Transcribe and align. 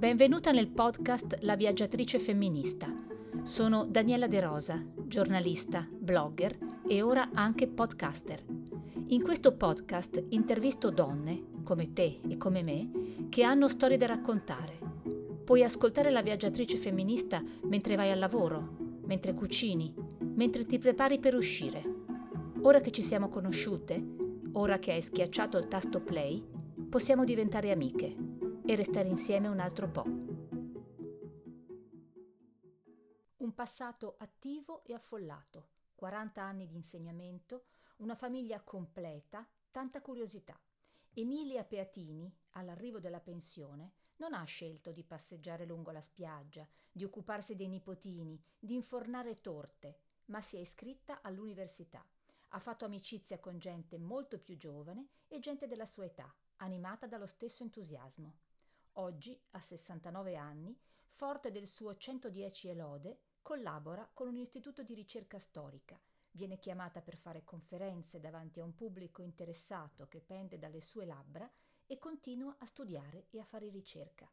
Benvenuta 0.00 0.50
nel 0.50 0.70
podcast 0.70 1.40
La 1.42 1.56
viaggiatrice 1.56 2.18
femminista. 2.18 2.90
Sono 3.42 3.84
Daniela 3.84 4.28
De 4.28 4.40
Rosa, 4.40 4.82
giornalista, 5.06 5.86
blogger 5.90 6.56
e 6.88 7.02
ora 7.02 7.28
anche 7.34 7.68
podcaster. 7.68 8.42
In 9.08 9.22
questo 9.22 9.58
podcast 9.58 10.24
intervisto 10.30 10.88
donne, 10.88 11.42
come 11.64 11.92
te 11.92 12.18
e 12.26 12.38
come 12.38 12.62
me, 12.62 13.28
che 13.28 13.42
hanno 13.42 13.68
storie 13.68 13.98
da 13.98 14.06
raccontare. 14.06 14.78
Puoi 15.44 15.62
ascoltare 15.62 16.08
La 16.08 16.22
viaggiatrice 16.22 16.78
femminista 16.78 17.44
mentre 17.64 17.94
vai 17.94 18.10
al 18.10 18.18
lavoro, 18.18 19.00
mentre 19.04 19.34
cucini, 19.34 19.94
mentre 20.32 20.64
ti 20.64 20.78
prepari 20.78 21.18
per 21.18 21.34
uscire. 21.34 21.84
Ora 22.62 22.80
che 22.80 22.90
ci 22.90 23.02
siamo 23.02 23.28
conosciute, 23.28 24.02
ora 24.52 24.78
che 24.78 24.92
hai 24.92 25.02
schiacciato 25.02 25.58
il 25.58 25.68
tasto 25.68 26.00
play, 26.00 26.42
possiamo 26.88 27.26
diventare 27.26 27.70
amiche 27.70 28.29
e 28.70 28.76
restare 28.76 29.08
insieme 29.08 29.48
un 29.48 29.58
altro 29.58 29.90
po'. 29.90 30.04
Un 33.38 33.52
passato 33.52 34.14
attivo 34.18 34.84
e 34.84 34.94
affollato, 34.94 35.70
40 35.96 36.40
anni 36.40 36.68
di 36.68 36.76
insegnamento, 36.76 37.64
una 37.96 38.14
famiglia 38.14 38.60
completa, 38.60 39.44
tanta 39.72 40.00
curiosità. 40.00 40.56
Emilia 41.14 41.64
Peatini, 41.64 42.32
all'arrivo 42.50 43.00
della 43.00 43.18
pensione, 43.18 43.94
non 44.18 44.34
ha 44.34 44.44
scelto 44.44 44.92
di 44.92 45.02
passeggiare 45.02 45.64
lungo 45.64 45.90
la 45.90 46.00
spiaggia, 46.00 46.64
di 46.92 47.02
occuparsi 47.02 47.56
dei 47.56 47.66
nipotini, 47.66 48.40
di 48.56 48.74
infornare 48.74 49.40
torte, 49.40 49.98
ma 50.26 50.40
si 50.42 50.54
è 50.54 50.60
iscritta 50.60 51.22
all'università. 51.22 52.06
Ha 52.50 52.58
fatto 52.60 52.84
amicizia 52.84 53.40
con 53.40 53.58
gente 53.58 53.98
molto 53.98 54.38
più 54.38 54.56
giovane 54.56 55.08
e 55.26 55.40
gente 55.40 55.66
della 55.66 55.86
sua 55.86 56.04
età, 56.04 56.32
animata 56.58 57.08
dallo 57.08 57.26
stesso 57.26 57.64
entusiasmo. 57.64 58.49
Oggi, 58.94 59.40
a 59.50 59.60
69 59.60 60.36
anni, 60.36 60.76
forte 61.08 61.52
del 61.52 61.66
suo 61.66 61.96
110 61.96 62.68
elode, 62.68 63.20
collabora 63.42 64.08
con 64.12 64.28
un 64.28 64.36
istituto 64.36 64.82
di 64.82 64.94
ricerca 64.94 65.38
storica. 65.38 66.00
Viene 66.32 66.58
chiamata 66.58 67.00
per 67.00 67.16
fare 67.16 67.44
conferenze 67.44 68.20
davanti 68.20 68.60
a 68.60 68.64
un 68.64 68.74
pubblico 68.74 69.22
interessato 69.22 70.08
che 70.08 70.20
pende 70.20 70.58
dalle 70.58 70.80
sue 70.80 71.04
labbra 71.04 71.50
e 71.86 71.98
continua 71.98 72.56
a 72.58 72.66
studiare 72.66 73.26
e 73.30 73.40
a 73.40 73.44
fare 73.44 73.68
ricerca. 73.68 74.30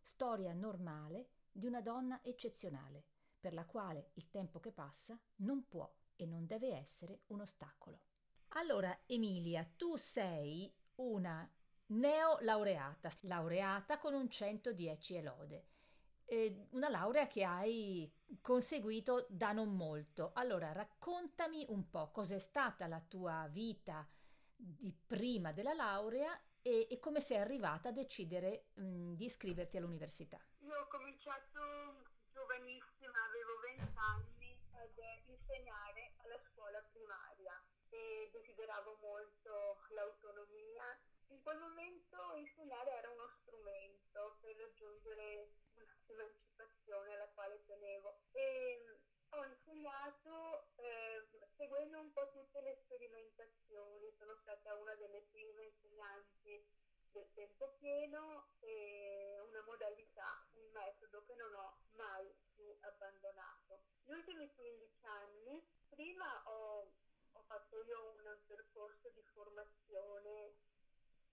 Storia 0.00 0.52
normale 0.52 1.28
di 1.50 1.66
una 1.66 1.80
donna 1.80 2.20
eccezionale, 2.22 3.04
per 3.40 3.52
la 3.52 3.66
quale 3.66 4.10
il 4.14 4.30
tempo 4.30 4.60
che 4.60 4.72
passa 4.72 5.18
non 5.36 5.66
può 5.66 5.90
e 6.16 6.26
non 6.26 6.46
deve 6.46 6.74
essere 6.74 7.22
un 7.26 7.40
ostacolo. 7.40 8.00
Allora, 8.56 8.96
Emilia, 9.06 9.68
tu 9.76 9.96
sei 9.96 10.72
una 10.96 11.50
neolaureata, 11.86 13.10
laureata 13.22 13.98
con 13.98 14.14
un 14.14 14.28
110 14.30 15.16
elode. 15.16 15.66
Eh, 16.26 16.68
una 16.70 16.88
laurea 16.88 17.26
che 17.26 17.44
hai 17.44 18.10
conseguito 18.40 19.26
da 19.28 19.52
non 19.52 19.76
molto. 19.76 20.30
Allora, 20.34 20.72
raccontami 20.72 21.66
un 21.68 21.90
po' 21.90 22.10
cos'è 22.10 22.38
stata 22.38 22.86
la 22.86 23.00
tua 23.00 23.46
vita 23.50 24.08
di 24.56 24.92
prima 25.06 25.52
della 25.52 25.74
laurea 25.74 26.38
e, 26.62 26.86
e 26.90 26.98
come 26.98 27.20
sei 27.20 27.38
arrivata 27.38 27.90
a 27.90 27.92
decidere 27.92 28.68
mh, 28.74 29.12
di 29.14 29.26
iscriverti 29.26 29.76
all'università. 29.76 30.40
Io 30.60 30.78
ho 30.78 30.88
cominciato 30.88 31.60
giovanissima, 32.32 33.18
avevo 33.28 33.60
20 33.76 33.92
anni 33.96 34.56
ad 34.72 34.96
insegnare 35.26 36.14
alla 36.24 36.40
scuola 36.50 36.80
primaria 36.90 37.62
e 37.90 38.30
desideravo 38.32 38.96
molto 39.02 39.84
l'autonomia 39.90 40.98
in 41.34 41.42
quel 41.42 41.58
momento 41.58 42.34
insegnare 42.36 42.90
era 42.92 43.10
uno 43.10 43.28
strumento 43.42 44.38
per 44.40 44.56
raggiungere 44.56 45.50
un'emancipazione 46.06 47.12
alla 47.12 47.28
quale 47.34 47.64
tenevo 47.66 48.20
e 48.30 48.78
mm, 48.78 48.94
ho 49.30 49.44
insegnato 49.44 50.68
eh, 50.76 51.26
seguendo 51.56 51.98
un 51.98 52.12
po' 52.12 52.30
tutte 52.30 52.60
le 52.60 52.76
sperimentazioni, 52.84 54.14
sono 54.16 54.36
stata 54.42 54.76
una 54.76 54.94
delle 54.94 55.22
prime 55.32 55.64
insegnanti 55.64 56.64
del 57.10 57.28
tempo 57.34 57.74
pieno 57.78 58.50
e 58.60 59.40
una 59.48 59.62
modalità, 59.62 60.46
un 60.54 60.70
metodo 60.70 61.24
che 61.24 61.34
non 61.34 61.52
ho 61.54 61.78
mai 61.96 62.32
più 62.54 62.66
abbandonato. 62.80 63.82
Gli 64.04 64.12
ultimi 64.12 64.52
15 64.54 65.06
anni, 65.06 65.66
prima 65.88 66.42
ho, 66.46 66.92
ho 67.32 67.42
fatto 67.46 67.82
io 67.82 68.10
un 68.10 68.38
percorso 68.46 69.10
di 69.10 69.22
formazione 69.32 70.43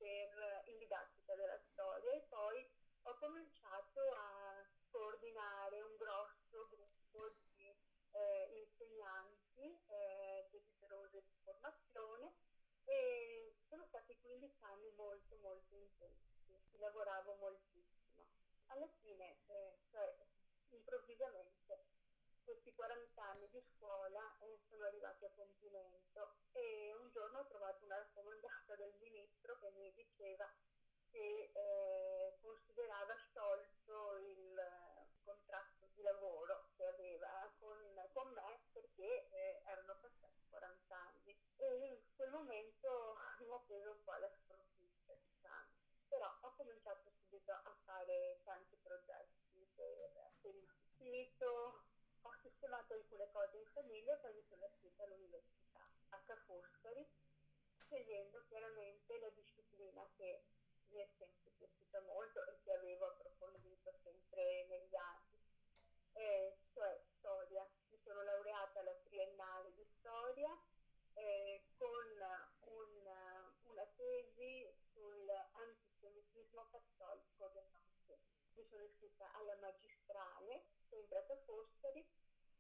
per, 0.02 0.64
in 0.66 0.80
didattica 0.80 1.36
della 1.36 1.60
storia 1.72 2.12
e 2.14 2.26
poi 2.28 2.68
ho 3.04 3.16
cominciato 3.20 4.02
a 4.16 4.66
coordinare 4.90 5.80
un 5.82 5.96
grosso 5.96 6.68
gruppo 6.70 7.36
di 7.54 7.70
eh, 8.12 8.66
insegnanti 8.66 9.78
eh, 9.88 10.48
desiderosi 10.50 11.22
di 11.22 11.38
formazione 11.44 12.34
e 12.86 13.54
sono 13.70 13.86
stati 13.86 14.18
15 14.20 14.64
anni 14.64 14.90
molto 14.96 15.38
molto 15.38 15.76
intensi, 15.76 16.78
lavoravo 16.80 17.36
moltissimo. 17.36 18.26
Alla 18.68 18.88
fine, 19.00 19.38
eh, 19.46 19.78
cioè 19.92 20.18
improvvisamente, 20.70 21.86
questi 22.44 22.74
40 22.74 23.24
anni 23.24 23.48
di 23.52 23.62
scuola 23.62 24.31
sono 24.72 24.86
arrivati 24.86 25.26
a 25.26 25.32
compimento 25.36 26.36
e 26.54 26.96
un 26.96 27.10
giorno 27.12 27.40
ho 27.40 27.48
trovato 27.48 27.84
una 27.84 27.98
raccomandata 27.98 28.76
del 28.78 28.96
ministro 29.02 29.60
che 29.60 29.70
mi 29.72 29.92
diceva 29.94 30.48
che 31.12 31.52
eh, 31.54 32.38
considerava 32.40 33.14
sciolto 33.16 34.18
il 34.20 34.56
contratto 35.24 35.88
di 35.94 36.02
lavoro 36.02 36.70
che 36.78 36.86
aveva 36.88 37.52
con, 37.60 37.78
con 38.14 38.32
me 38.32 38.62
perché 38.72 39.28
eh, 39.30 39.62
erano 39.66 39.98
passati 40.00 40.48
40 40.48 40.96
anni 40.96 41.38
e 41.58 41.76
in 41.88 42.00
quel 42.16 42.30
momento 42.32 43.18
mi 43.40 43.52
ha 43.52 43.60
preso 43.68 43.92
un 43.92 44.04
po' 44.06 44.16
la 44.16 44.32
sprovvista 44.32 45.14
diciamo. 45.20 45.68
però 46.08 46.32
ho 46.44 46.56
cominciato 46.56 47.12
subito 47.20 47.52
a 47.52 47.76
fare 47.84 48.40
tanti 48.46 48.78
progetti 48.82 49.68
per, 49.76 50.32
per 50.40 50.56
il 50.56 50.68
finito 50.96 51.84
ho 52.22 52.30
sistemato 52.92 52.94
alcune 52.94 53.30
cose 53.32 53.58
in 53.58 53.66
famiglia 53.72 54.14
e 54.14 54.18
poi 54.18 54.34
mi 54.34 54.44
sono 54.50 54.66
iscritta 54.66 55.04
all'università 55.04 55.88
a 56.10 56.20
Ca' 56.26 56.36
Foscari, 56.46 57.08
scegliendo 57.86 58.44
chiaramente 58.48 59.20
la 59.20 59.30
disciplina 59.30 60.06
che 60.18 60.44
mi 60.90 61.00
è 61.00 61.08
sempre 61.18 61.52
piaciuta 61.58 62.02
molto 62.02 62.46
e 62.48 62.60
che 62.64 62.74
avevo 62.74 63.06
approfondito 63.08 63.94
sempre 64.04 64.66
negli 64.68 64.96
anni, 64.96 65.40
eh, 66.14 66.58
cioè 66.74 67.02
storia. 67.18 67.66
Mi 67.90 67.98
sono 68.04 68.24
laureata 68.24 68.80
alla 68.82 68.96
triennale 69.04 69.74
di 69.74 69.86
storia 70.00 70.52
eh, 71.14 71.64
con 71.78 72.06
un, 72.76 73.10
una 73.64 73.86
tesi 73.96 74.70
sull'antisemitismo 74.92 76.68
cattolico 76.70 77.48
del 77.54 77.68
Nord. 77.72 78.20
Mi 78.56 78.66
sono 78.66 78.84
iscritta 78.84 79.32
alla 79.34 79.56
magistrale, 79.62 80.66
sempre 80.90 81.20
a 81.20 81.24
Ca' 81.24 81.38
Foscari, 81.46 82.06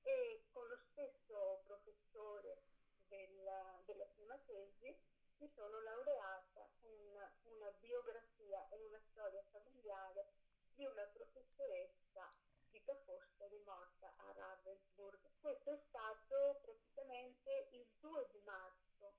e 0.03 0.44
con 0.51 0.67
lo 0.67 0.78
stesso 0.91 1.62
professore 1.66 2.62
della, 3.07 3.81
della 3.85 4.06
prima 4.06 4.38
tesi 4.45 4.95
mi 5.38 5.50
sono 5.56 5.81
laureata 5.81 6.69
in 6.81 7.19
una 7.44 7.72
biografia 7.79 8.67
e 8.69 8.78
una 8.85 9.01
storia 9.12 9.44
familiare 9.51 10.34
di 10.75 10.85
una 10.85 11.03
professoressa 11.13 12.31
di 12.69 12.81
Ca' 12.84 12.95
Foscari 13.06 13.59
morta 13.66 14.13
a 14.17 14.31
Ravensburg. 14.34 15.19
Questo 15.39 15.72
è 15.72 15.79
stato 15.89 16.59
praticamente 16.62 17.68
il 17.72 17.85
2 18.00 18.28
di 18.31 18.41
marzo 18.45 19.13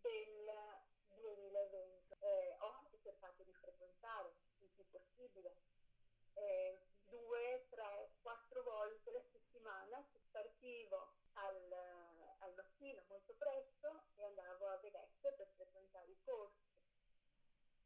del 0.00 0.50
2020. 1.08 2.16
Eh, 2.20 2.56
ho 2.60 2.86
cercato 3.02 3.42
di 3.44 3.52
frequentare 3.54 4.34
il 4.58 4.68
più 4.74 4.84
possibile 4.90 5.54
eh, 6.34 6.78
due, 7.06 7.66
partivo 10.36 11.14
al, 11.32 11.72
al 12.40 12.54
mattino 12.54 13.02
molto 13.08 13.32
presto 13.38 14.04
e 14.16 14.24
andavo 14.24 14.68
a 14.68 14.76
Venezia 14.76 15.32
per 15.32 15.48
frequentare 15.56 16.10
i 16.10 16.18
corsi. 16.24 16.84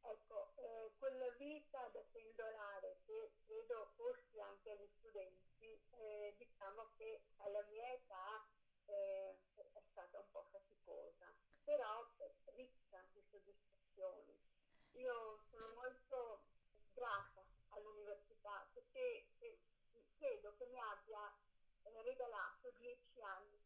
Ecco, 0.02 0.52
eh, 0.56 0.90
quella 0.98 1.28
vita 1.38 1.86
da 1.92 2.02
pendolare 2.10 2.98
che 3.06 3.34
credo 3.46 3.92
fossi 3.94 4.40
anche 4.40 4.70
agli 4.72 4.88
studenti, 4.98 5.80
eh, 5.90 6.34
diciamo 6.38 6.90
che 6.96 7.22
alla 7.36 7.62
mia 7.70 7.92
età 7.92 8.44
eh, 8.86 9.38
è 9.54 9.82
stata 9.90 10.18
un 10.18 10.30
po' 10.32 10.48
faticosa, 10.50 11.32
però 11.62 12.04
ricca 12.46 13.04
di 13.12 13.22
soddisfazioni. 13.30 14.40
Io 14.94 15.38
sono 15.50 15.74
molto 15.74 16.42
grata 16.94 17.44
all'università 17.68 18.68
perché 18.72 19.28
eh, 19.38 19.58
credo 20.18 20.56
che 20.56 20.66
mi 20.66 20.80
abbia 20.80 21.29
regalato 22.02 22.72
dieci 22.78 23.20
anni. 23.22 23.58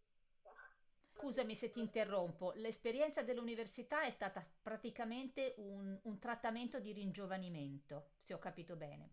Scusami 1.16 1.54
se 1.54 1.70
ti 1.70 1.80
interrompo, 1.80 2.52
l'esperienza 2.56 3.22
dell'università 3.22 4.02
è 4.02 4.10
stata 4.10 4.44
praticamente 4.62 5.54
un, 5.58 5.98
un, 6.02 6.18
trattamento 6.18 6.80
di 6.80 6.92
ringiovanimento, 6.92 8.10
se 8.18 8.34
ho 8.34 8.38
capito 8.38 8.76
bene. 8.76 9.10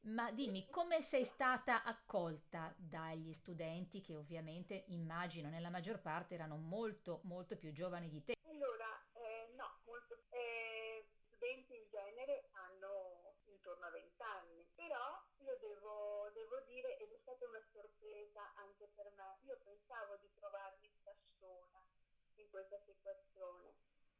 Ma 0.00 0.30
dimmi, 0.30 0.68
come 0.68 1.02
sei 1.02 1.24
stata 1.24 1.84
accolta 1.84 2.74
dagli 2.76 3.32
studenti 3.32 4.00
che 4.00 4.14
ovviamente 4.14 4.84
immagino 4.88 5.48
nella 5.48 5.70
maggior 5.70 6.00
parte 6.00 6.34
erano 6.34 6.56
molto 6.56 7.20
molto 7.24 7.56
più 7.56 7.72
giovani 7.72 8.08
di 8.08 8.24
te? 8.24 8.34
Allora, 8.44 8.86
eh, 9.14 9.52
no, 9.56 9.80
molto, 9.84 10.18
eh, 10.30 11.06
studenti 11.26 11.74
in 11.74 11.88
genere 11.90 12.48
hanno 12.52 13.34
intorno 13.44 13.86
a 13.86 13.90
20 13.90 14.22
anni, 14.22 14.66
però 14.74 15.22
io 15.38 15.58
devo, 15.60 16.30
devo 16.32 16.60
dire, 16.66 16.96
ed 16.98 17.12
è 17.12 17.18
stata 17.18 17.46
una 17.46 17.62
sorpresa 17.72 18.40
anche 18.54 18.88
per 18.94 19.10
me, 19.16 19.38
io 19.42 19.58
pensavo 19.64 20.16
di 20.16 20.30
trovarmi 20.34 20.90
da 21.02 21.14
sola 21.38 21.82
in 22.34 22.46
questa 22.58 22.80
situazione, 22.80 23.74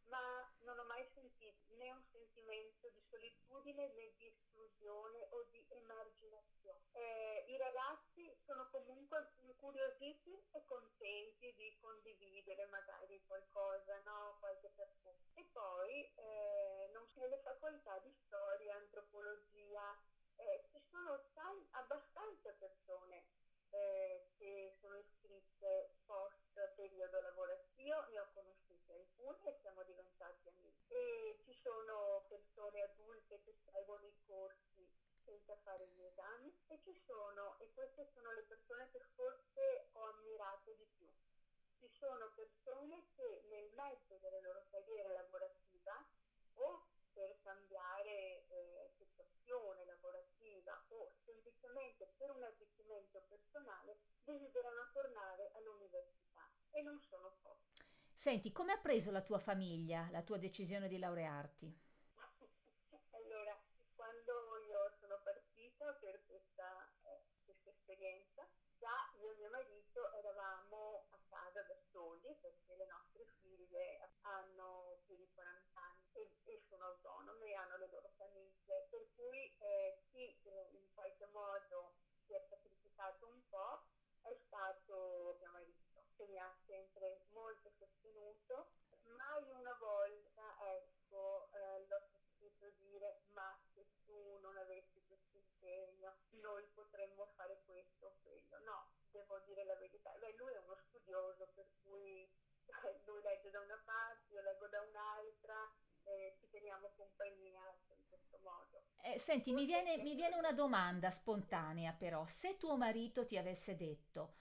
ma 0.05 0.23
non 0.61 0.79
ho 0.79 0.85
mai 0.85 1.05
sentito 1.13 1.75
né 1.75 1.91
un 1.91 2.03
sentimento 2.11 2.89
di 2.91 3.03
solitudine 3.11 3.89
né 3.89 4.13
di 4.17 4.27
esclusione 4.27 5.27
o 5.31 5.43
di 5.51 5.65
emarginazione. 5.69 6.79
Eh, 6.93 7.45
I 7.49 7.57
ragazzi 7.59 8.33
sono 8.45 8.69
comunque 8.71 9.33
incuriositi 9.43 10.41
e 10.53 10.65
contenti 10.65 11.53
di 11.55 11.77
condividere 11.81 12.67
magari 12.67 13.21
qualcosa, 13.27 14.01
no? 14.05 14.37
qualche 14.39 14.71
percorso. 14.75 15.31
E 15.35 15.45
poi 15.53 16.13
eh, 16.15 16.89
non 16.93 17.07
nelle 17.19 17.39
facoltà 17.39 17.99
di 17.99 18.13
storia, 18.25 18.77
antropologia, 18.77 19.99
eh, 20.37 20.65
ci 20.71 20.81
sono 20.91 21.21
tan- 21.35 21.67
abbastanza 21.71 22.53
persone 22.53 23.25
eh, 23.71 24.29
che 24.39 24.77
sono 24.81 24.97
iscritte 24.97 25.97
post 26.07 26.73
periodo 26.75 27.21
lavorativo, 27.21 28.07
ne 28.09 28.19
ho 28.21 28.29
conosciute 28.33 28.93
alcune 28.95 29.39
e 29.45 29.59
siamo 29.61 29.83
diventati 29.83 30.49
amici. 30.49 30.87
E 30.89 31.39
ci 31.45 31.53
sono 31.63 32.25
persone 32.29 32.83
adulte 32.83 33.41
che 33.43 33.55
seguono 33.71 34.07
i 34.07 34.17
corsi 34.25 34.89
senza 35.25 35.57
fare 35.63 35.87
gli 35.89 36.03
esami 36.19 36.53
e 36.67 36.81
ci 36.83 36.95
sono, 37.07 37.57
e 37.61 37.71
queste 37.73 38.11
sono 38.13 38.33
le 38.33 38.43
persone 38.43 38.91
che 38.91 39.01
forse 39.15 39.89
ho 39.93 40.05
ammirato 40.05 40.73
di 40.73 40.87
più, 40.97 41.09
ci 41.79 41.89
sono 41.95 42.33
persone 42.35 43.07
che 43.15 43.45
nel 43.49 43.71
mezzo 43.75 44.17
della 44.19 44.41
loro 44.41 44.67
carriera 44.69 45.13
lavorativa 45.13 46.05
o 46.55 46.87
per 47.13 47.39
cambiare 47.43 48.47
eh, 48.49 48.91
situazione 48.97 49.85
lavorativa 49.85 50.85
o 50.89 51.13
semplicemente 51.25 52.13
per 52.17 52.31
un 52.31 52.43
arricchimento 52.43 53.23
personale 53.29 53.99
desiderano 54.25 54.91
tornare 54.93 55.53
all'università 55.55 56.51
e 56.71 56.83
non 56.83 57.01
sono 57.01 57.37
pochi. 57.43 57.77
Senti, 58.13 58.51
come 58.51 58.73
ha 58.73 58.79
preso 58.79 59.13
la 59.13 59.23
tua 59.23 59.39
famiglia 59.39 60.09
la 60.11 60.23
tua 60.23 60.39
decisione 60.39 60.89
di 60.89 60.99
laurearti? 60.99 61.87
allora, 63.13 63.57
quando 63.95 64.33
io 64.69 64.91
sono 65.01 65.19
partita 65.79 65.93
per 66.01 66.21
questa, 66.27 66.91
eh, 67.05 67.23
questa 67.45 67.71
esperienza, 67.71 68.47
già 68.79 69.11
io 69.21 69.31
e 69.31 69.37
mio 69.37 69.51
marito 69.51 70.13
eravamo 70.13 71.07
a 71.11 71.19
casa 71.29 71.63
da 71.63 71.77
soli 71.93 72.35
perché 72.41 72.75
le 72.75 72.87
nostre 72.87 73.25
figlie 73.41 74.11
hanno 74.23 74.99
più 75.07 75.17
di 75.17 75.29
40 75.35 75.81
anni 75.81 76.11
e, 76.15 76.31
e 76.45 76.63
sono 76.69 76.85
autonome, 76.85 77.55
hanno 77.55 77.77
le 77.77 77.89
loro 77.91 78.11
famiglie, 78.17 78.89
per 78.91 79.07
cui 79.15 79.55
eh, 79.59 80.03
chi 80.11 80.37
eh, 80.43 80.69
in 80.73 80.93
qualche 80.95 81.27
modo 81.27 81.95
si 82.27 82.35
è 82.35 82.45
sacrificato 82.49 83.29
un 83.29 83.49
po' 83.49 83.87
è 84.23 84.37
stato 84.47 85.37
mio 85.39 85.51
marito, 85.53 86.05
che 86.17 86.27
mi 86.27 86.39
ha 86.39 86.53
sempre 86.67 87.25
molto 87.31 87.71
sostenuto. 87.79 88.73
Mai 89.17 89.49
una 89.51 89.75
volta, 89.75 90.57
ecco, 90.61 91.49
eh, 91.53 91.87
l'ho 91.87 92.03
sentito 92.11 92.69
dire 92.79 93.23
ma 93.33 93.57
se 93.73 93.87
tu 94.05 94.39
non 94.41 94.57
avessi 94.57 94.99
impegno 95.59 96.15
noi 96.41 96.65
potremmo 96.75 97.27
fare 97.35 97.63
questo 97.65 98.07
o 98.07 98.17
quello. 98.23 98.59
No, 98.65 98.91
devo 99.11 99.39
dire 99.47 99.65
la 99.65 99.77
verità. 99.77 100.13
Beh, 100.19 100.35
lui 100.37 100.53
è 100.53 100.59
uno 100.59 100.77
studioso 100.89 101.49
per 101.55 101.69
cui 101.83 102.29
lui 103.07 103.23
legge 103.23 103.51
da 103.51 103.61
una 103.61 103.81
parte, 103.85 104.33
io 104.33 104.43
leggo 104.43 104.69
da 104.69 104.81
un'altra, 104.81 105.71
eh, 106.05 106.35
ci 106.39 106.49
teniamo 106.49 106.91
compagnia 106.97 107.63
in 107.89 108.09
questo 108.09 108.39
modo. 108.43 108.83
Eh, 109.03 109.19
senti, 109.19 109.53
mi 109.53 109.65
viene, 109.65 109.99
mi 109.99 110.15
viene 110.15 110.37
una 110.37 110.53
domanda 110.53 111.11
spontanea 111.11 111.93
però. 111.93 112.27
Se 112.27 112.57
tuo 112.57 112.77
marito 112.77 113.27
ti 113.27 113.37
avesse 113.37 113.77
detto 113.77 114.35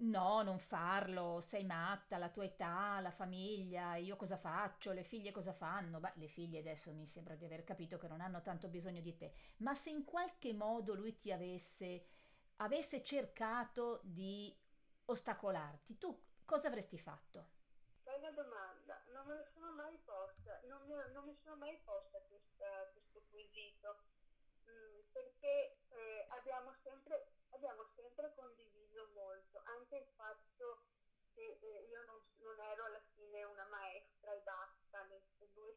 no, 0.00 0.42
non 0.42 0.58
farlo, 0.58 1.40
sei 1.40 1.64
matta, 1.64 2.18
la 2.18 2.28
tua 2.28 2.44
età, 2.44 3.00
la 3.00 3.10
famiglia, 3.10 3.96
io 3.96 4.16
cosa 4.16 4.36
faccio, 4.36 4.92
le 4.92 5.02
figlie 5.02 5.32
cosa 5.32 5.52
fanno? 5.52 6.00
Beh, 6.00 6.12
le 6.16 6.28
figlie 6.28 6.60
adesso 6.60 6.92
mi 6.92 7.06
sembra 7.06 7.34
di 7.34 7.44
aver 7.44 7.64
capito 7.64 7.98
che 7.98 8.08
non 8.08 8.20
hanno 8.20 8.40
tanto 8.42 8.68
bisogno 8.68 9.00
di 9.00 9.16
te, 9.16 9.32
ma 9.58 9.74
se 9.74 9.90
in 9.90 10.04
qualche 10.04 10.52
modo 10.54 10.94
lui 10.94 11.18
ti 11.18 11.32
avesse, 11.32 12.06
avesse 12.56 13.02
cercato 13.02 14.00
di 14.02 14.56
ostacolarti, 15.06 15.98
tu 15.98 16.18
cosa 16.44 16.68
avresti 16.68 16.98
fatto? 16.98 17.58
Bella 18.02 18.30
domanda, 18.30 19.02
non 19.12 19.26
me 19.26 19.34
la 19.34 19.46
sono 19.52 19.72
mai 19.72 19.96
posta, 20.04 20.60
non 20.68 20.82
mi, 20.86 20.94
non 21.12 21.24
mi 21.24 21.36
sono 21.42 21.56
mai 21.56 21.78
posta 21.84 22.18
questa, 22.28 22.90
questo 22.92 23.22
quesito, 23.28 24.02
mm, 24.68 25.00
perché 25.12 25.78
eh, 25.88 26.26
abbiamo, 26.30 26.74
sempre, 26.82 27.32
abbiamo 27.50 27.84
sempre 27.94 28.32
condiviso 28.34 28.69
anche 29.90 29.96
il 29.96 30.14
fatto 30.14 30.82
che 31.34 31.58
eh, 31.60 31.88
io 31.90 32.04
non, 32.06 32.22
non, 32.38 32.60
ero 32.60 32.84
alla 32.84 33.02
fine 33.14 33.42
una 33.42 33.66
maestra 33.66 34.32
e 34.32 34.40
basta, 34.42 35.08
lui 35.54 35.76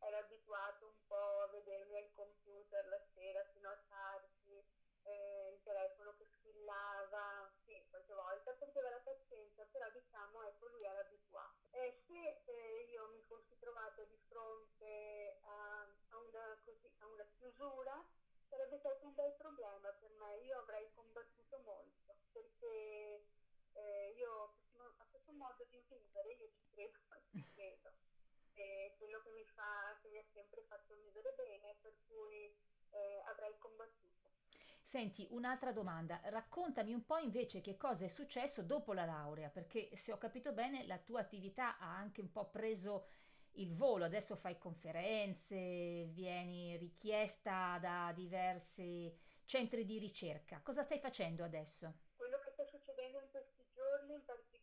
era 0.00 0.18
abituato 0.18 0.86
un 0.86 1.06
po' 1.06 1.40
a 1.40 1.48
vedermi 1.48 1.96
al 1.96 2.12
computer 2.12 2.86
la 2.88 3.00
sera 3.14 3.42
fino 3.54 3.70
a 3.70 3.80
tardi, 3.88 4.62
eh, 5.04 5.52
il 5.54 5.62
telefono 5.62 6.14
che 6.18 6.26
squillava, 6.36 7.50
sì, 7.64 7.82
qualche 7.88 8.12
volta 8.12 8.52
perdeva 8.52 8.90
la 8.90 9.00
pazienza, 9.00 9.64
però 9.72 9.88
diciamo 9.90 10.42
ecco 10.42 10.66
lui 10.68 10.84
era 10.84 11.00
abituato. 11.00 11.68
E 11.70 12.02
se 12.06 12.42
eh, 12.44 12.88
io 12.90 13.08
mi 13.08 13.22
fossi 13.22 13.56
trovata 13.58 14.02
di 14.02 14.18
fronte 14.28 15.38
a, 15.44 15.80
a, 16.10 16.18
una, 16.18 16.60
così, 16.62 16.92
a 16.98 17.06
una 17.06 17.24
chiusura, 17.38 18.04
sarebbe 18.50 18.78
stato 18.78 19.06
un 19.06 19.14
bel 19.14 19.32
problema 19.38 19.88
per 19.92 20.10
me, 20.10 20.36
io 20.44 20.58
avrei 20.58 20.92
combattuto 20.94 21.58
molto, 21.60 22.16
perché 22.32 23.24
eh, 23.76 24.14
io 24.16 24.54
a 24.98 25.04
questo 25.10 25.32
vivere 25.94 26.32
io 26.34 26.50
ci 26.50 26.64
credo, 26.70 26.98
ci 27.30 27.44
credo. 27.54 27.92
È 28.52 28.94
quello 28.98 29.20
che 29.20 29.30
mi, 29.30 29.44
fa, 29.54 29.96
che 30.02 30.08
mi 30.08 30.18
ha 30.18 30.24
sempre 30.32 30.62
fatto 30.62 30.96
vivere 30.96 31.34
bene, 31.36 31.76
per 31.80 31.94
cui 32.08 32.56
eh, 32.90 33.22
avrei 33.26 33.56
combattuto. 33.58 34.32
Senti, 34.82 35.26
un'altra 35.30 35.72
domanda, 35.72 36.20
raccontami 36.24 36.94
un 36.94 37.04
po' 37.04 37.18
invece 37.18 37.60
che 37.60 37.76
cosa 37.76 38.04
è 38.04 38.08
successo 38.08 38.62
dopo 38.62 38.92
la 38.92 39.04
laurea, 39.04 39.50
perché 39.50 39.94
se 39.96 40.12
ho 40.12 40.16
capito 40.16 40.52
bene 40.52 40.86
la 40.86 40.98
tua 40.98 41.20
attività 41.20 41.76
ha 41.78 41.96
anche 41.96 42.20
un 42.20 42.30
po' 42.30 42.48
preso 42.48 43.08
il 43.56 43.74
volo, 43.74 44.04
adesso 44.04 44.36
fai 44.36 44.58
conferenze, 44.58 46.06
vieni 46.12 46.76
richiesta 46.76 47.78
da 47.80 48.12
diversi 48.14 49.14
centri 49.44 49.84
di 49.84 49.98
ricerca. 49.98 50.60
Cosa 50.62 50.82
stai 50.82 50.98
facendo 50.98 51.42
adesso? 51.42 51.94
Quello 52.16 52.38
che 52.40 52.50
sta 52.50 52.64
succedendo 52.64 53.18
in 53.18 53.30
questi 53.30 53.64
giorni 53.74 54.14
in 54.14 54.24
particolare 54.24 54.55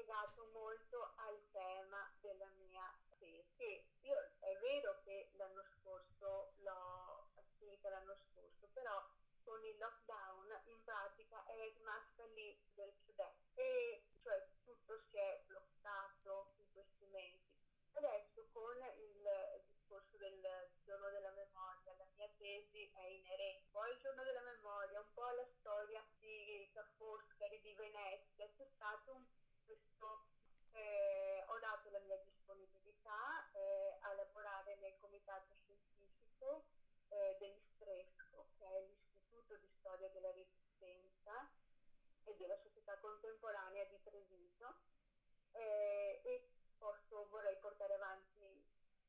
legato 0.00 0.48
molto 0.52 1.12
al 1.16 1.38
tema 1.52 2.10
della 2.20 2.48
mia 2.56 2.90
tesi. 3.18 3.84
Io 4.00 4.16
è 4.40 4.56
vero 4.56 4.98
che 5.04 5.28
l'anno 5.36 5.62
scorso 5.76 6.52
l'ho 6.62 7.28
finita 7.58 7.90
l'anno 7.90 8.16
scorso, 8.16 8.66
però 8.72 8.96
con 9.44 9.62
il 9.64 9.76
lockdown 9.76 10.58
in 10.64 10.82
pratica 10.84 11.44
è 11.44 11.72
rimasta 11.76 12.24
lì 12.34 12.56
del 12.74 12.92
sud-est 13.04 13.58
e 13.58 14.04
cioè 14.22 14.48
tutto 14.64 14.98
si 15.10 15.18
è 15.18 15.42
bloccato 15.46 16.52
in 16.56 16.72
questi 16.72 17.04
mesi. 17.06 17.58
Adesso 17.92 18.46
con 18.52 18.76
il 18.96 19.62
discorso 19.66 20.16
del 20.16 20.40
giorno 20.82 21.10
della 21.10 21.32
memoria, 21.32 21.94
la 21.98 22.06
mia 22.16 22.28
tesi 22.38 22.90
è 22.94 23.04
inerente 23.04 23.64
un 23.64 23.70
po' 23.72 23.80
al 23.80 23.98
giorno 23.98 24.22
della 24.22 24.42
memoria, 24.42 25.00
un 25.00 25.12
po' 25.12 25.24
alla 25.24 25.46
storia 25.58 26.02
di 26.18 26.70
Ca' 26.72 26.86
Foscari, 26.96 27.60
di 27.60 27.74
Venezia, 27.74 28.48
c'è 28.56 28.66
stato 28.74 29.14
un, 29.14 29.24
questo 29.70 30.26
eh, 30.72 31.44
ho 31.46 31.58
dato 31.60 31.90
la 31.90 32.00
mia 32.00 32.18
disponibilità 32.24 33.48
eh, 33.52 33.98
a 34.00 34.14
lavorare 34.14 34.76
nel 34.80 34.96
comitato 34.98 35.54
scientifico 35.62 36.64
eh, 37.08 37.36
dell'ISTRESCO, 37.38 38.46
che 38.58 38.66
è 38.66 38.80
l'Istituto 38.82 39.56
di 39.58 39.68
Storia 39.78 40.08
della 40.08 40.32
Resistenza 40.32 41.48
e 42.24 42.34
della 42.36 42.58
Società 42.58 42.98
Contemporanea 42.98 43.84
di 43.84 44.02
Treviso 44.02 44.74
eh, 45.52 46.20
e 46.24 46.50
posso, 46.78 47.28
vorrei 47.28 47.56
portare 47.58 47.94
avanti 47.94 48.66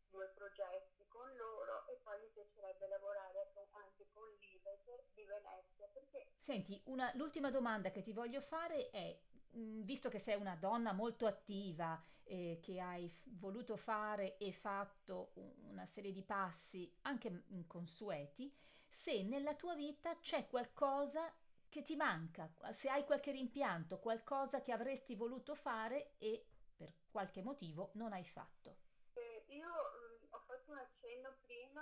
due 0.09 0.27
progetti 0.35 1.07
con 1.07 1.33
loro 1.37 1.87
e 1.87 1.99
poi 2.03 2.19
mi 2.19 2.29
piacerebbe 2.33 2.87
lavorare 2.87 3.53
anche 3.71 4.05
con 4.13 4.29
l'IVESER 4.39 5.05
di 5.13 5.23
Venezia. 5.25 5.87
Perché... 5.87 6.27
Senti, 6.37 6.81
una, 6.85 7.11
l'ultima 7.15 7.49
domanda 7.49 7.89
che 7.91 8.01
ti 8.01 8.11
voglio 8.11 8.41
fare 8.41 8.89
è, 8.89 9.17
visto 9.53 10.09
che 10.09 10.19
sei 10.19 10.35
una 10.39 10.55
donna 10.55 10.93
molto 10.93 11.25
attiva, 11.27 12.01
eh, 12.23 12.59
che 12.61 12.79
hai 12.79 13.09
f- 13.09 13.27
voluto 13.37 13.75
fare 13.77 14.37
e 14.37 14.51
fatto 14.51 15.31
una 15.67 15.85
serie 15.85 16.11
di 16.11 16.23
passi 16.23 16.91
anche 17.01 17.43
inconsueti, 17.49 18.53
se 18.87 19.23
nella 19.23 19.55
tua 19.55 19.75
vita 19.75 20.19
c'è 20.19 20.47
qualcosa 20.47 21.33
che 21.69 21.83
ti 21.83 21.95
manca, 21.95 22.53
se 22.73 22.89
hai 22.89 23.05
qualche 23.05 23.31
rimpianto, 23.31 23.99
qualcosa 23.99 24.61
che 24.61 24.71
avresti 24.71 25.15
voluto 25.15 25.55
fare 25.55 26.15
e 26.17 26.45
per 26.75 26.93
qualche 27.09 27.41
motivo 27.41 27.91
non 27.93 28.11
hai 28.11 28.25
fatto. 28.25 28.77
Eh, 29.13 29.45
io 29.47 29.67
mh, 29.67 30.27
ho 30.31 30.39
fatto 30.45 30.71
un 30.71 30.77
accenno 30.77 31.37
prima 31.41 31.81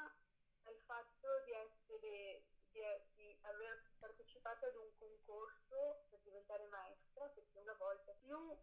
al 0.64 0.78
fatto 0.86 1.28
di 1.46 1.54
essere 1.54 2.44
di, 2.72 2.80
aver 3.42 3.92
partecipato 4.00 4.66
ad 4.66 4.76
un 4.76 4.92
concorso 4.98 6.06
per 6.10 6.20
diventare 6.22 6.68
maestra, 6.68 7.26
perché 7.28 7.60
una 7.60 7.74
volta 7.74 8.12
più 8.22 8.58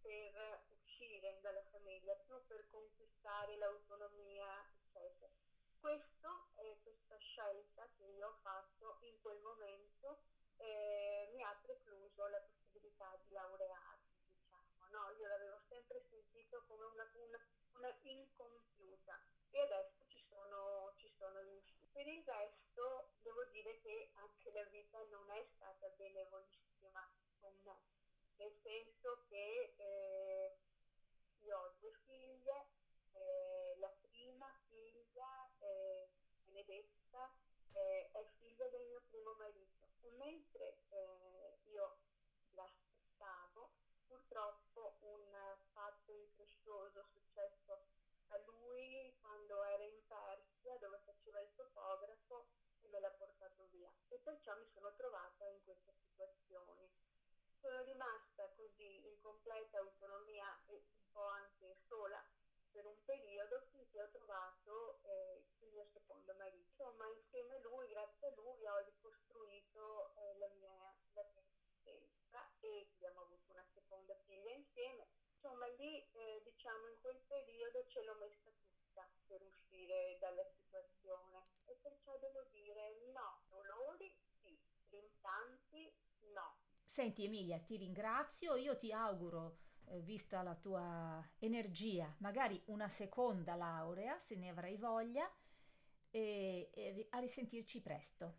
per 0.00 0.64
uscire 0.68 1.38
dalla 1.40 1.62
famiglia, 1.70 2.14
più 2.14 2.34
per 2.46 2.66
conquistare 2.70 3.56
l'autonomia, 3.56 4.64
eccetera. 4.92 5.32
Questo, 5.80 6.48
eh, 6.56 6.80
questa 6.82 7.16
scelta 7.18 7.88
che 7.96 8.04
io 8.04 8.28
ho 8.28 8.38
fatto 8.42 8.98
in 9.02 9.20
quel 9.20 9.40
momento 9.40 10.22
eh, 10.58 11.30
mi 11.34 11.42
ha 11.42 11.54
precluso 11.62 12.26
la 12.28 12.40
possibilità 12.40 13.16
di 13.22 13.30
laurearmi, 13.32 14.24
diciamo. 14.28 14.86
No? 14.90 15.10
Io 15.18 15.28
l'avevo 15.28 15.60
sempre 15.68 16.02
sentito 16.08 16.64
come 16.66 16.84
una, 16.84 17.08
una, 17.14 17.38
una 17.74 17.98
incompiuta 18.02 19.20
e 19.50 19.60
adesso 19.60 20.04
ci 20.08 20.22
sono, 20.28 20.94
ci 20.96 21.10
sono 21.18 21.40
riuscita. 21.40 21.86
Per 21.92 22.06
il 22.06 22.24
resto 22.24 22.65
devo 23.22 23.44
dire 23.52 23.80
che 23.80 24.10
anche 24.14 24.52
la 24.52 24.62
vita 24.64 25.02
non 25.04 25.30
è 25.30 25.42
stata 25.54 25.88
benevolissima 25.96 27.10
con 27.40 27.54
me, 27.64 27.80
nel 28.36 28.52
senso 28.62 29.24
che 29.28 29.74
eh, 29.76 30.58
io 31.40 31.58
ho 31.58 31.74
due 31.80 31.92
figlie, 32.04 32.66
eh, 33.12 33.76
la 33.78 33.88
prima 34.00 34.52
figlia, 34.68 35.50
eh, 35.58 36.10
Benedetta, 36.44 37.32
eh, 37.72 38.10
è 38.12 38.26
figlia 38.38 38.68
del 38.68 38.86
mio 38.88 39.02
primo 39.08 39.32
marito. 39.34 39.74
Mentre 40.16 40.78
eh, 40.90 41.58
io 41.64 41.98
l'aspettavo, 42.54 43.70
purtroppo 44.06 44.96
un 45.00 45.56
fatto 45.72 46.12
increscioso 46.12 47.04
successo 47.12 47.86
a 48.28 48.38
lui 48.38 49.14
quando 49.20 49.62
era 49.64 49.84
in 49.84 50.06
Persia 50.06 50.76
dove 50.78 50.98
faceva 51.04 51.40
il 51.40 51.48
fotografo 51.54 52.15
l'ha 53.00 53.10
portato 53.10 53.66
via 53.70 53.90
e 54.08 54.18
perciò 54.18 54.56
mi 54.56 54.66
sono 54.72 54.94
trovata 54.96 55.46
in 55.46 55.62
questa 55.64 55.92
situazione. 55.92 56.90
Sono 57.60 57.82
rimasta 57.82 58.48
così 58.54 59.06
in 59.06 59.20
completa 59.20 59.78
autonomia 59.78 60.46
e 60.66 60.74
un 60.74 61.12
po' 61.12 61.26
anche 61.26 61.76
sola 61.88 62.22
per 62.76 62.84
un 62.84 63.04
periodo 63.04 63.62
finché 63.70 64.02
ho 64.02 64.08
trovato 64.10 65.00
eh, 65.04 65.44
il 65.60 65.68
mio 65.72 65.86
secondo 65.92 66.34
marito. 66.34 66.66
Insomma, 66.76 67.08
insieme 67.08 67.56
a 67.56 67.60
lui, 67.60 67.88
grazie 67.88 68.28
a 68.28 68.34
lui, 68.36 68.66
ho 68.66 68.78
ricostruito 68.84 70.14
eh, 70.16 70.36
la, 70.36 70.48
mia, 70.48 70.94
la 71.14 71.22
mia 71.32 71.40
esistenza 71.40 72.50
e 72.60 72.88
abbiamo 72.94 73.22
avuto 73.22 73.50
una 73.52 73.64
seconda 73.72 74.14
figlia 74.26 74.52
insieme. 74.52 75.06
Insomma, 75.36 75.66
lì, 75.78 76.06
eh, 76.12 76.42
diciamo, 76.44 76.88
in 76.88 77.00
quel 77.00 77.18
periodo 77.26 77.86
ce 77.86 78.02
l'ho 78.04 78.14
messa 78.16 78.50
tutta 78.60 79.08
per 79.26 79.42
uscire 79.42 80.18
dalla 80.20 80.44
situazione 80.44 81.46
e 81.64 81.78
perciò 81.80 82.18
devo 82.18 82.42
dire 82.50 83.00
no, 83.12 83.40
dolori 83.48 84.14
sì, 84.42 84.58
rimpianti 84.90 85.92
no. 86.32 86.58
Senti 86.96 87.24
Emilia, 87.24 87.58
ti 87.58 87.76
ringrazio, 87.76 88.56
io 88.56 88.78
ti 88.78 88.90
auguro 88.90 89.58
eh, 89.88 90.00
vista 90.00 90.40
la 90.40 90.54
tua 90.54 91.22
energia, 91.40 92.10
magari 92.20 92.58
una 92.68 92.88
seconda 92.88 93.54
laurea 93.54 94.18
se 94.18 94.34
ne 94.34 94.48
avrai 94.48 94.78
voglia 94.78 95.30
e, 96.08 96.70
e 96.72 97.06
a 97.10 97.18
risentirci 97.18 97.82
presto. 97.82 98.36